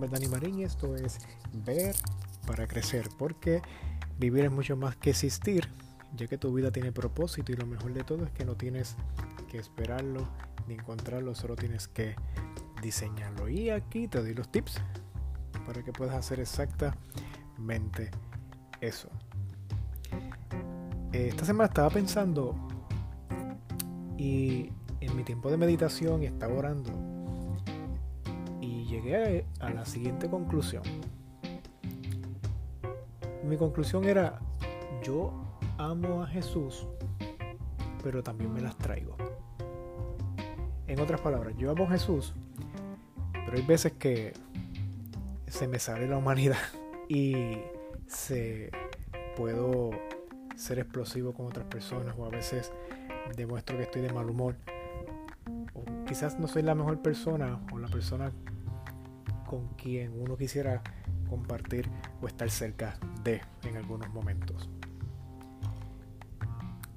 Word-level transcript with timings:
nombre 0.00 0.18
Dani 0.18 0.32
Marín 0.32 0.58
y 0.60 0.64
esto 0.64 0.96
es 0.96 1.18
Ver 1.52 1.94
para 2.46 2.66
Crecer, 2.66 3.10
porque 3.18 3.60
vivir 4.18 4.46
es 4.46 4.50
mucho 4.50 4.74
más 4.74 4.96
que 4.96 5.10
existir, 5.10 5.68
ya 6.16 6.26
que 6.26 6.38
tu 6.38 6.54
vida 6.54 6.70
tiene 6.70 6.90
propósito 6.90 7.52
y 7.52 7.56
lo 7.56 7.66
mejor 7.66 7.92
de 7.92 8.02
todo 8.02 8.24
es 8.24 8.30
que 8.30 8.46
no 8.46 8.54
tienes 8.54 8.96
que 9.50 9.58
esperarlo 9.58 10.26
ni 10.66 10.74
encontrarlo, 10.74 11.34
solo 11.34 11.54
tienes 11.54 11.86
que 11.86 12.16
diseñarlo. 12.80 13.50
Y 13.50 13.68
aquí 13.68 14.08
te 14.08 14.22
doy 14.22 14.32
los 14.32 14.50
tips 14.50 14.80
para 15.66 15.82
que 15.82 15.92
puedas 15.92 16.14
hacer 16.14 16.40
exactamente 16.40 18.10
eso. 18.80 19.10
Esta 21.12 21.44
semana 21.44 21.66
estaba 21.66 21.90
pensando 21.90 22.54
y 24.16 24.72
en 25.00 25.14
mi 25.14 25.24
tiempo 25.24 25.50
de 25.50 25.58
meditación 25.58 26.22
estaba 26.22 26.54
orando 26.54 27.19
llegué 28.90 29.46
a 29.60 29.70
la 29.70 29.84
siguiente 29.84 30.28
conclusión. 30.28 30.82
Mi 33.44 33.56
conclusión 33.56 34.04
era, 34.04 34.40
yo 35.02 35.32
amo 35.78 36.22
a 36.22 36.26
Jesús, 36.26 36.88
pero 38.02 38.22
también 38.22 38.52
me 38.52 38.60
las 38.60 38.76
traigo. 38.76 39.16
En 40.88 40.98
otras 40.98 41.20
palabras, 41.20 41.54
yo 41.56 41.70
amo 41.70 41.84
a 41.84 41.90
Jesús, 41.90 42.34
pero 43.32 43.56
hay 43.56 43.62
veces 43.62 43.92
que 43.92 44.32
se 45.46 45.68
me 45.68 45.78
sale 45.78 46.08
la 46.08 46.16
humanidad 46.16 46.58
y 47.08 47.58
se 48.08 48.70
puedo 49.36 49.90
ser 50.56 50.80
explosivo 50.80 51.32
con 51.32 51.46
otras 51.46 51.66
personas 51.66 52.14
o 52.18 52.26
a 52.26 52.28
veces 52.28 52.72
demuestro 53.36 53.76
que 53.76 53.84
estoy 53.84 54.02
de 54.02 54.12
mal 54.12 54.28
humor 54.28 54.56
o 55.74 55.84
quizás 56.06 56.38
no 56.38 56.48
soy 56.48 56.62
la 56.62 56.74
mejor 56.74 57.00
persona 57.00 57.60
o 57.72 57.78
la 57.78 57.88
persona 57.88 58.32
con 59.50 59.66
quien 59.70 60.12
uno 60.16 60.36
quisiera 60.36 60.80
compartir 61.28 61.90
o 62.22 62.28
estar 62.28 62.48
cerca 62.52 62.96
de 63.24 63.40
en 63.64 63.76
algunos 63.76 64.08
momentos. 64.10 64.70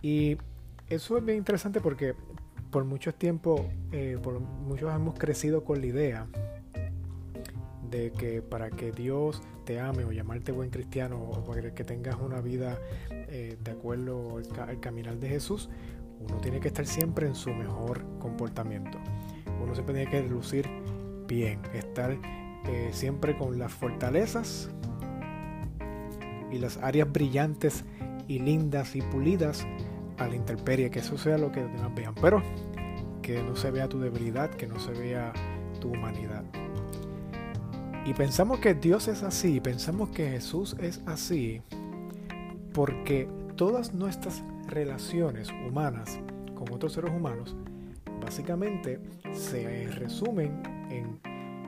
Y 0.00 0.38
eso 0.88 1.18
es 1.18 1.24
bien 1.26 1.36
interesante 1.36 1.82
porque 1.82 2.14
por 2.70 2.86
mucho 2.86 3.12
tiempo, 3.12 3.68
eh, 3.92 4.16
por 4.22 4.40
muchos 4.40 4.94
hemos 4.94 5.18
crecido 5.18 5.62
con 5.62 5.82
la 5.82 5.88
idea 5.88 6.26
de 7.90 8.12
que 8.12 8.40
para 8.40 8.70
que 8.70 8.92
Dios 8.92 9.42
te 9.66 9.78
ame 9.78 10.04
o 10.04 10.12
llamarte 10.12 10.50
buen 10.50 10.70
cristiano 10.70 11.20
o 11.20 11.44
para 11.44 11.74
que 11.74 11.84
tengas 11.84 12.16
una 12.16 12.40
vida 12.40 12.78
eh, 13.10 13.58
de 13.62 13.70
acuerdo 13.70 14.38
al, 14.38 14.80
caminar 14.80 15.18
de 15.18 15.28
Jesús, 15.28 15.68
uno 16.18 16.38
tiene 16.38 16.60
que 16.60 16.68
estar 16.68 16.86
siempre 16.86 17.26
en 17.26 17.34
su 17.34 17.50
mejor 17.50 18.06
comportamiento. 18.18 18.96
Uno 19.62 19.74
siempre 19.74 19.96
tiene 19.96 20.10
que 20.10 20.26
lucir 20.26 20.77
bien, 21.28 21.60
estar 21.74 22.18
eh, 22.66 22.90
siempre 22.92 23.36
con 23.36 23.58
las 23.58 23.72
fortalezas 23.72 24.70
y 26.50 26.58
las 26.58 26.78
áreas 26.78 27.12
brillantes 27.12 27.84
y 28.26 28.40
lindas 28.40 28.96
y 28.96 29.02
pulidas 29.02 29.66
a 30.16 30.26
la 30.26 30.34
intemperie, 30.34 30.90
que 30.90 30.98
eso 30.98 31.16
sea 31.16 31.38
lo 31.38 31.52
que 31.52 31.62
demás 31.62 31.94
vean, 31.94 32.14
pero 32.20 32.42
que 33.22 33.42
no 33.42 33.54
se 33.54 33.70
vea 33.70 33.88
tu 33.88 34.00
debilidad, 34.00 34.50
que 34.50 34.66
no 34.66 34.80
se 34.80 34.92
vea 34.92 35.32
tu 35.80 35.90
humanidad. 35.90 36.42
Y 38.04 38.14
pensamos 38.14 38.58
que 38.58 38.74
Dios 38.74 39.06
es 39.06 39.22
así, 39.22 39.60
pensamos 39.60 40.08
que 40.08 40.30
Jesús 40.30 40.76
es 40.80 41.02
así, 41.06 41.60
porque 42.72 43.28
todas 43.54 43.92
nuestras 43.92 44.42
relaciones 44.66 45.50
humanas 45.66 46.18
con 46.54 46.72
otros 46.72 46.94
seres 46.94 47.12
humanos 47.12 47.54
básicamente 48.20 48.98
se 49.32 49.88
resumen 49.88 50.77
en 50.90 51.20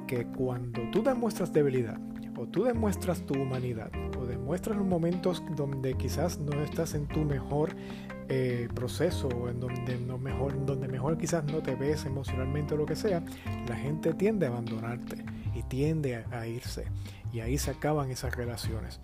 que 0.07 0.27
cuando 0.27 0.83
tú 0.91 1.03
demuestras 1.03 1.53
debilidad 1.53 1.99
o 2.37 2.47
tú 2.47 2.65
demuestras 2.65 3.25
tu 3.27 3.35
humanidad 3.35 3.91
o 4.19 4.25
demuestras 4.25 4.77
los 4.77 4.87
momentos 4.87 5.43
donde 5.57 5.95
quizás 5.95 6.39
no 6.39 6.61
estás 6.63 6.95
en 6.95 7.07
tu 7.07 7.21
mejor 7.21 7.77
eh, 8.29 8.69
proceso 8.75 9.29
o 9.29 9.49
en 9.49 9.61
donde, 9.61 9.99
no 9.99 10.17
mejor, 10.17 10.65
donde 10.65 10.89
mejor 10.89 11.19
quizás 11.19 11.45
no 11.45 11.63
te 11.63 11.75
ves 11.75 12.07
emocionalmente 12.07 12.75
o 12.75 12.77
lo 12.77 12.87
que 12.87 12.97
sea, 12.97 13.23
la 13.69 13.77
gente 13.77 14.15
tiende 14.15 14.47
a 14.47 14.51
abandonarte 14.51 15.25
y 15.55 15.63
tiende 15.65 16.25
a, 16.31 16.47
irse. 16.47 16.87
Y 17.33 17.41
ahí 17.41 17.59
se 17.59 17.73
acaban 17.73 18.11
esas 18.11 18.35
relaciones. 18.35 19.01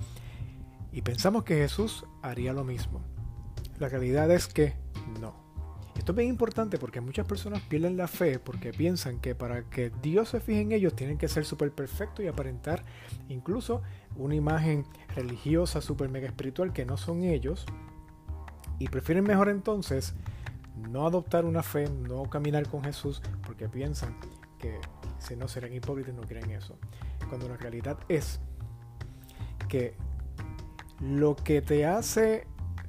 Y 0.93 1.03
pensamos 1.03 1.45
que 1.45 1.57
Jesús 1.57 2.05
haría 2.23 2.53
lo 2.53 2.65
mismo. 2.65 3.01
La 3.79 3.89
realidad 3.89 4.31
es 4.31 4.47
que 4.47 4.75
no. 5.21 5.46
Esto 5.97 6.13
es 6.13 6.17
bien 6.17 6.29
importante 6.29 6.79
porque 6.79 7.01
muchas 7.01 7.27
personas 7.27 7.63
pierden 7.63 7.97
la 7.97 8.07
fe 8.07 8.39
porque 8.39 8.73
piensan 8.73 9.19
que 9.19 9.35
para 9.35 9.63
que 9.63 9.91
Dios 10.03 10.29
se 10.29 10.41
fije 10.41 10.61
en 10.61 10.73
ellos 10.73 10.95
tienen 10.95 11.19
que 11.19 11.29
ser 11.29 11.45
súper 11.45 11.73
perfectos 11.73 12.25
y 12.25 12.29
aparentar 12.29 12.85
incluso 13.29 13.83
una 14.17 14.35
imagen 14.35 14.85
religiosa, 15.15 15.81
súper 15.81 16.09
mega 16.09 16.27
espiritual 16.27 16.73
que 16.73 16.85
no 16.85 16.97
son 16.97 17.23
ellos. 17.23 17.67
Y 18.79 18.89
prefieren 18.89 19.25
mejor 19.25 19.49
entonces 19.49 20.15
no 20.77 21.07
adoptar 21.07 21.45
una 21.45 21.63
fe, 21.63 21.89
no 21.89 22.25
caminar 22.29 22.69
con 22.69 22.85
Jesús 22.85 23.23
porque 23.47 23.69
piensan 23.69 24.17
que 24.59 24.79
si 25.19 25.35
no 25.35 25.49
serán 25.49 25.73
hipócritas 25.73 26.13
y 26.15 26.17
no 26.17 26.27
creen 26.27 26.51
eso. 26.51 26.79
Cuando 27.29 27.49
la 27.49 27.57
realidad 27.57 27.99
es 28.09 28.41
que 29.69 29.95
lo 31.01 31.37
que 31.37 31.63
te 31.63 31.87
hace 31.87 32.47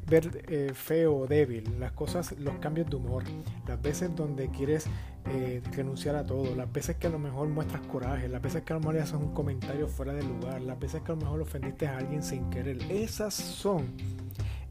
ver 0.07 0.45
eh, 0.47 0.71
feo 0.73 1.15
o 1.15 1.27
débil, 1.27 1.79
las 1.79 1.91
cosas, 1.91 2.33
los 2.39 2.55
cambios 2.59 2.89
de 2.89 2.95
humor, 2.95 3.23
las 3.67 3.81
veces 3.81 4.15
donde 4.15 4.49
quieres 4.49 4.87
eh, 5.25 5.61
renunciar 5.71 6.15
a 6.15 6.25
todo, 6.25 6.55
las 6.55 6.71
veces 6.71 6.95
que 6.95 7.07
a 7.07 7.09
lo 7.09 7.19
mejor 7.19 7.49
muestras 7.49 7.81
coraje, 7.87 8.29
las 8.29 8.41
veces 8.41 8.63
que 8.63 8.71
a 8.71 8.75
lo 8.75 8.79
mejor 8.79 8.95
le 8.95 9.01
haces 9.01 9.15
un 9.15 9.33
comentario 9.33 9.87
fuera 9.87 10.13
de 10.13 10.23
lugar, 10.23 10.61
las 10.61 10.79
veces 10.79 11.01
que 11.01 11.11
a 11.11 11.15
lo 11.15 11.21
mejor 11.21 11.41
ofendiste 11.41 11.87
a 11.87 11.97
alguien 11.97 12.23
sin 12.23 12.49
querer, 12.49 12.79
esas 12.89 13.33
son, 13.33 13.91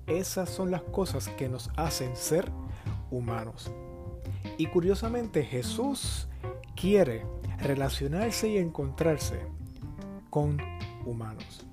esas 0.06 0.48
son 0.48 0.70
las 0.70 0.82
cosas 0.82 1.28
que 1.28 1.48
nos 1.48 1.70
hacen 1.76 2.16
ser 2.16 2.50
humanos. 3.10 3.70
Y 4.56 4.66
curiosamente 4.66 5.44
Jesús 5.44 6.28
quiere 6.74 7.26
relacionarse 7.58 8.48
y 8.48 8.56
encontrarse 8.56 9.40
con 10.30 10.58
humanos. 11.04 11.66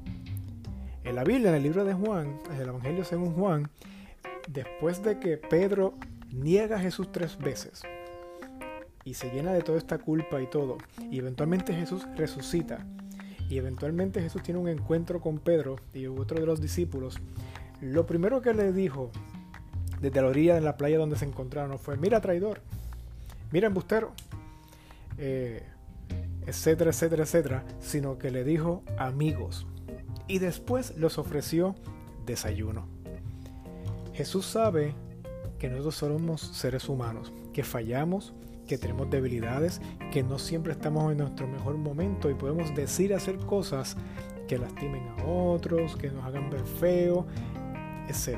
En 1.03 1.15
la 1.15 1.23
Biblia, 1.23 1.49
en 1.49 1.55
el 1.55 1.63
libro 1.63 1.83
de 1.83 1.93
Juan, 1.93 2.39
en 2.49 2.61
el 2.61 2.69
Evangelio 2.69 3.03
según 3.03 3.33
Juan, 3.33 3.69
después 4.47 5.03
de 5.03 5.19
que 5.19 5.37
Pedro 5.37 5.95
niega 6.31 6.77
a 6.77 6.79
Jesús 6.79 7.11
tres 7.11 7.37
veces 7.37 7.83
y 9.03 9.15
se 9.15 9.29
llena 9.29 9.51
de 9.51 9.61
toda 9.61 9.77
esta 9.77 9.97
culpa 9.97 10.41
y 10.41 10.47
todo, 10.47 10.77
y 11.11 11.19
eventualmente 11.19 11.73
Jesús 11.73 12.07
resucita, 12.15 12.85
y 13.49 13.57
eventualmente 13.57 14.21
Jesús 14.21 14.41
tiene 14.43 14.61
un 14.61 14.69
encuentro 14.69 15.19
con 15.19 15.39
Pedro 15.39 15.75
y 15.93 16.07
otro 16.07 16.39
de 16.39 16.45
los 16.45 16.61
discípulos, 16.61 17.19
lo 17.81 18.05
primero 18.05 18.41
que 18.41 18.53
le 18.53 18.71
dijo 18.71 19.11
desde 19.99 20.21
la 20.21 20.27
orilla 20.27 20.55
de 20.55 20.61
la 20.61 20.77
playa 20.77 20.97
donde 20.97 21.17
se 21.17 21.25
encontraron 21.25 21.77
fue, 21.79 21.97
mira 21.97 22.21
traidor, 22.21 22.61
mira 23.51 23.67
embustero, 23.67 24.13
eh, 25.17 25.63
etcétera, 26.47 26.91
etcétera, 26.91 27.23
etcétera, 27.23 27.65
sino 27.81 28.17
que 28.17 28.31
le 28.31 28.45
dijo 28.45 28.83
amigos 28.97 29.67
y 30.27 30.39
después 30.39 30.95
los 30.97 31.17
ofreció 31.17 31.75
desayuno. 32.25 32.87
Jesús 34.13 34.45
sabe 34.45 34.93
que 35.59 35.69
nosotros 35.69 35.95
somos 35.95 36.41
seres 36.41 36.87
humanos, 36.89 37.33
que 37.51 37.63
fallamos, 37.63 38.33
que 38.67 38.77
tenemos 38.77 39.09
debilidades, 39.09 39.81
que 40.11 40.23
no 40.23 40.39
siempre 40.39 40.73
estamos 40.73 41.11
en 41.11 41.17
nuestro 41.17 41.47
mejor 41.47 41.77
momento 41.77 42.29
y 42.29 42.33
podemos 42.33 42.73
decir, 42.75 43.13
hacer 43.13 43.37
cosas 43.37 43.97
que 44.47 44.57
lastimen 44.57 45.07
a 45.07 45.25
otros, 45.25 45.95
que 45.95 46.09
nos 46.09 46.23
hagan 46.25 46.49
ver 46.49 46.65
feo, 46.65 47.25
etc. 48.07 48.37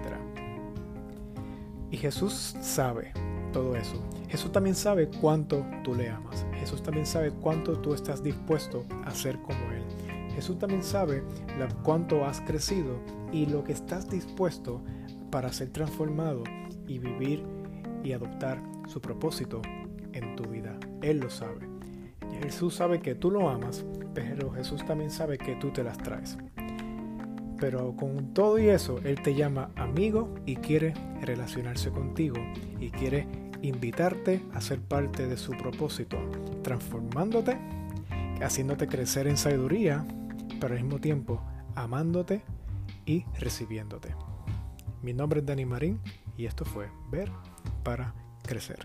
Y 1.92 1.98
Jesús 1.98 2.56
sabe 2.62 3.12
todo 3.52 3.76
eso. 3.76 3.96
Jesús 4.28 4.52
también 4.52 4.76
sabe 4.76 5.08
cuánto 5.08 5.66
tú 5.84 5.96
le 5.96 6.10
amas. 6.10 6.46
Jesús 6.60 6.82
también 6.84 7.06
sabe 7.06 7.32
cuánto 7.32 7.80
tú 7.80 7.94
estás 7.94 8.22
dispuesto 8.24 8.86
a 9.06 9.12
ser 9.12 9.40
como 9.42 9.60
Él. 9.72 9.84
Jesús 10.36 10.60
también 10.60 10.84
sabe 10.84 11.24
cuánto 11.84 12.26
has 12.26 12.42
crecido 12.42 13.00
y 13.32 13.46
lo 13.46 13.64
que 13.64 13.72
estás 13.72 14.10
dispuesto 14.10 14.82
para 15.32 15.52
ser 15.52 15.70
transformado 15.70 16.44
y 16.88 17.00
vivir 17.00 17.44
y 18.04 18.12
adoptar 18.12 18.62
su 18.88 19.02
propósito 19.02 19.62
en 20.14 20.36
tu 20.36 20.44
vida. 20.44 20.78
Él 21.02 21.20
lo 21.20 21.30
sabe. 21.30 21.68
Jesús 22.44 22.76
sabe 22.76 23.00
que 23.02 23.16
tú 23.16 23.32
lo 23.32 23.50
amas, 23.50 23.86
pero 24.14 24.52
Jesús 24.52 24.86
también 24.86 25.10
sabe 25.10 25.38
que 25.38 25.56
tú 25.56 25.72
te 25.72 25.84
las 25.84 25.98
traes. 25.98 26.38
Pero 27.60 27.96
con 27.96 28.34
todo 28.34 28.60
y 28.60 28.68
eso, 28.68 29.00
Él 29.04 29.22
te 29.22 29.34
llama 29.34 29.72
amigo 29.76 30.34
y 30.46 30.58
quiere 30.58 30.94
relacionarse 31.22 31.90
contigo 31.90 32.36
y 32.80 32.90
quiere 32.90 33.28
invitarte 33.62 34.42
a 34.54 34.62
ser 34.62 34.80
parte 34.80 35.28
de 35.28 35.38
su 35.38 35.54
propósito, 35.54 36.18
transformándote, 36.62 37.58
haciéndote 38.42 38.88
crecer 38.88 39.28
en 39.28 39.38
sabiduría, 39.38 40.06
pero 40.60 40.76
al 40.76 40.84
mismo 40.84 41.00
tiempo 41.00 41.42
amándote 41.76 42.44
y 43.06 43.26
recibiéndote. 43.40 44.16
Mi 45.02 45.14
nombre 45.14 45.40
es 45.40 45.46
Dani 45.46 45.66
Marín 45.66 46.00
y 46.38 46.46
esto 46.46 46.66
fue 46.66 46.90
Ver 47.12 47.32
para 47.84 48.14
Crecer. 48.44 48.80